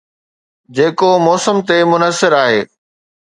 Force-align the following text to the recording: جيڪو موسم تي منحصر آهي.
جيڪو 0.75 1.09
موسم 1.25 1.57
تي 1.67 1.77
منحصر 1.91 2.31
آهي. 2.43 2.61